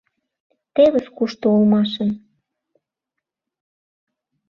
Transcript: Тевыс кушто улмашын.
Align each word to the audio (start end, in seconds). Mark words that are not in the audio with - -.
Тевыс 0.73 1.07
кушто 1.17 1.45
улмашын. 1.55 2.09